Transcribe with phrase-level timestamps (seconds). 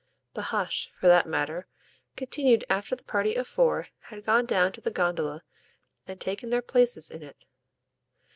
[0.33, 1.67] The hush, for that matter,
[2.15, 5.43] continued after the party of four had gone down to the gondola
[6.07, 7.45] and taken their places in it.